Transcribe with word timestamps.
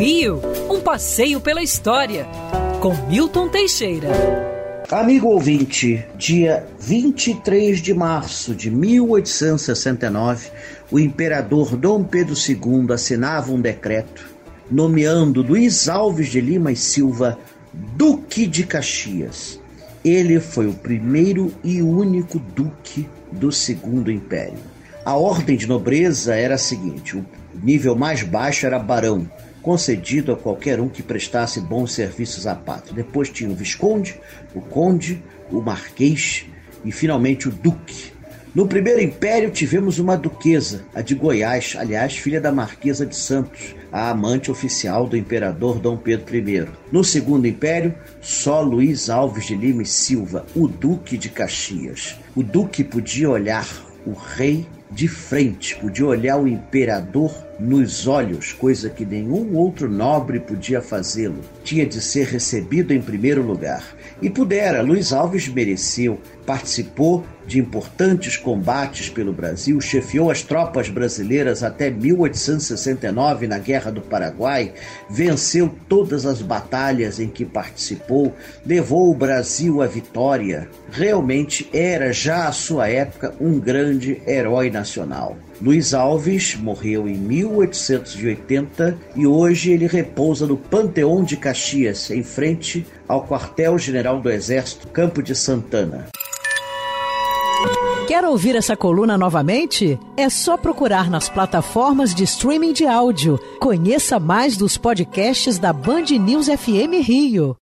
Rio, 0.00 0.40
um 0.70 0.80
passeio 0.80 1.42
pela 1.42 1.62
história, 1.62 2.24
com 2.80 2.94
Milton 3.06 3.50
Teixeira. 3.50 4.08
Amigo 4.90 5.28
ouvinte, 5.28 6.02
dia 6.16 6.66
23 6.80 7.82
de 7.82 7.92
março 7.92 8.54
de 8.54 8.70
1869, 8.70 10.48
o 10.90 10.98
imperador 10.98 11.76
Dom 11.76 12.02
Pedro 12.02 12.32
II 12.34 12.94
assinava 12.94 13.52
um 13.52 13.60
decreto 13.60 14.26
nomeando 14.70 15.42
Luiz 15.42 15.86
Alves 15.86 16.28
de 16.28 16.40
Lima 16.40 16.72
e 16.72 16.76
Silva 16.76 17.38
Duque 17.70 18.46
de 18.46 18.64
Caxias. 18.64 19.60
Ele 20.02 20.40
foi 20.40 20.66
o 20.66 20.72
primeiro 20.72 21.52
e 21.62 21.82
único 21.82 22.38
duque 22.38 23.06
do 23.30 23.52
Segundo 23.52 24.10
Império. 24.10 24.60
A 25.04 25.14
ordem 25.14 25.58
de 25.58 25.66
nobreza 25.66 26.34
era 26.34 26.54
a 26.54 26.58
seguinte: 26.58 27.18
o 27.18 27.26
nível 27.62 27.94
mais 27.94 28.22
baixo 28.22 28.64
era 28.64 28.78
barão, 28.78 29.28
concedido 29.62 30.32
a 30.32 30.36
qualquer 30.36 30.80
um 30.80 30.88
que 30.88 31.02
prestasse 31.02 31.60
bons 31.60 31.92
serviços 31.92 32.46
à 32.46 32.54
pátria. 32.54 32.94
Depois 32.94 33.28
tinha 33.28 33.50
o 33.50 33.54
visconde, 33.54 34.20
o 34.54 34.60
conde, 34.60 35.22
o 35.50 35.60
marquês 35.60 36.46
e 36.84 36.90
finalmente 36.92 37.48
o 37.48 37.52
duque. 37.52 38.12
No 38.52 38.66
primeiro 38.66 39.00
império 39.00 39.48
tivemos 39.50 40.00
uma 40.00 40.16
duquesa, 40.16 40.84
a 40.92 41.00
de 41.00 41.14
Goiás, 41.14 41.76
aliás, 41.78 42.16
filha 42.16 42.40
da 42.40 42.50
Marquesa 42.50 43.06
de 43.06 43.14
Santos, 43.14 43.76
a 43.92 44.10
amante 44.10 44.50
oficial 44.50 45.06
do 45.06 45.16
imperador 45.16 45.78
Dom 45.78 45.96
Pedro 45.96 46.36
I. 46.36 46.66
No 46.90 47.04
segundo 47.04 47.46
império, 47.46 47.94
só 48.20 48.60
Luiz 48.60 49.08
Alves 49.08 49.46
de 49.46 49.54
Lima 49.54 49.82
e 49.82 49.86
Silva, 49.86 50.44
o 50.56 50.66
Duque 50.66 51.16
de 51.16 51.28
Caxias. 51.28 52.16
O 52.34 52.42
Duque 52.42 52.82
podia 52.82 53.30
olhar 53.30 53.68
o 54.04 54.12
rei 54.12 54.66
de 54.90 55.06
frente, 55.06 55.76
podia 55.76 56.06
olhar 56.06 56.36
o 56.36 56.48
imperador 56.48 57.32
nos 57.60 58.06
olhos, 58.06 58.52
coisa 58.52 58.88
que 58.88 59.04
nenhum 59.04 59.54
outro 59.54 59.88
nobre 59.88 60.40
podia 60.40 60.80
fazê-lo. 60.80 61.40
Tinha 61.62 61.86
de 61.86 62.00
ser 62.00 62.26
recebido 62.26 62.92
em 62.92 63.02
primeiro 63.02 63.42
lugar. 63.42 63.84
E 64.22 64.28
pudera, 64.28 64.82
Luiz 64.82 65.12
Alves 65.12 65.48
mereceu, 65.48 66.18
participou 66.44 67.24
de 67.46 67.58
importantes 67.58 68.36
combates 68.36 69.08
pelo 69.08 69.32
Brasil, 69.32 69.80
chefiou 69.80 70.30
as 70.30 70.42
tropas 70.42 70.88
brasileiras 70.88 71.62
até 71.62 71.90
1869 71.90 73.46
na 73.46 73.58
Guerra 73.58 73.90
do 73.90 74.00
Paraguai, 74.00 74.72
venceu 75.08 75.74
todas 75.88 76.26
as 76.26 76.42
batalhas 76.42 77.18
em 77.18 77.28
que 77.28 77.44
participou, 77.44 78.34
levou 78.64 79.10
o 79.10 79.14
Brasil 79.14 79.82
à 79.82 79.86
vitória. 79.86 80.68
Realmente 80.90 81.68
era 81.72 82.12
já 82.12 82.46
à 82.46 82.52
sua 82.52 82.88
época 82.88 83.34
um 83.40 83.58
grande 83.58 84.20
herói 84.26 84.70
Luiz 85.60 85.94
Alves 85.94 86.56
morreu 86.56 87.08
em 87.08 87.14
1880 87.14 88.98
e 89.16 89.26
hoje 89.26 89.72
ele 89.72 89.86
repousa 89.86 90.46
no 90.46 90.56
Panteão 90.56 91.22
de 91.22 91.36
Caxias, 91.36 92.10
em 92.10 92.22
frente 92.22 92.86
ao 93.06 93.26
Quartel-General 93.26 94.20
do 94.20 94.30
Exército, 94.30 94.88
Campo 94.88 95.22
de 95.22 95.34
Santana. 95.34 96.08
Quer 98.08 98.24
ouvir 98.24 98.56
essa 98.56 98.76
coluna 98.76 99.16
novamente? 99.16 99.98
É 100.16 100.28
só 100.28 100.56
procurar 100.56 101.08
nas 101.08 101.28
plataformas 101.28 102.12
de 102.14 102.24
streaming 102.24 102.72
de 102.72 102.86
áudio. 102.86 103.38
Conheça 103.60 104.18
mais 104.18 104.56
dos 104.56 104.76
podcasts 104.76 105.58
da 105.58 105.72
Band 105.72 106.06
News 106.18 106.46
FM 106.46 107.06
Rio. 107.06 107.59